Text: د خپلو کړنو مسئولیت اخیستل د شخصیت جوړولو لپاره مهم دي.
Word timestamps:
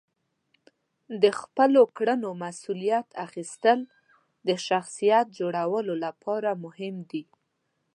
د 1.21 1.23
خپلو 1.39 1.81
کړنو 1.97 2.29
مسئولیت 2.43 3.07
اخیستل 3.25 3.79
د 4.47 4.49
شخصیت 4.67 5.25
جوړولو 5.39 5.93
لپاره 6.05 6.49
مهم 6.65 6.95
دي. 7.11 7.23